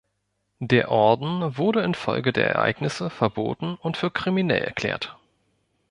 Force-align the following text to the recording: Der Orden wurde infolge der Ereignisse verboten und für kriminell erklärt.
Der 0.57 0.89
Orden 0.89 1.59
wurde 1.59 1.83
infolge 1.83 2.33
der 2.33 2.49
Ereignisse 2.49 3.11
verboten 3.11 3.75
und 3.75 3.97
für 3.97 4.09
kriminell 4.09 4.63
erklärt. 4.63 5.15